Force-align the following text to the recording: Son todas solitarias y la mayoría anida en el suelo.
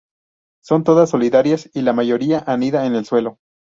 Son 0.63 0.83
todas 0.83 1.11
solitarias 1.11 1.69
y 1.75 1.83
la 1.83 1.93
mayoría 1.93 2.39
anida 2.47 2.87
en 2.87 2.95
el 2.95 3.05
suelo. 3.05 3.37